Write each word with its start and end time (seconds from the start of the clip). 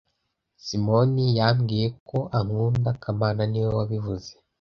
Simoni 0.65 1.25
yambwiye 1.39 1.87
ko 2.09 2.17
ankunda 2.37 2.89
kamana 3.01 3.41
niwe 3.51 3.69
wabivuze 3.77 4.29